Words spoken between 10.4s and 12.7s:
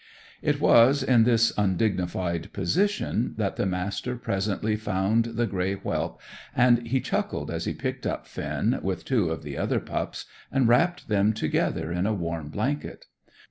and wrapped them together in a warm